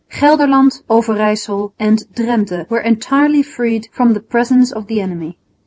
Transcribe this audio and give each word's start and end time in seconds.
Gelderland, 0.09 0.81
Overyssel 0.89 1.73
and 1.77 2.07
Drente 2.15 2.65
were 2.71 2.79
entirely 2.79 3.43
freed 3.43 3.87
from 3.91 4.15
the 4.15 4.19
presence 4.19 4.71
of 4.71 4.87
the 4.87 4.99
enemy. 4.99 5.37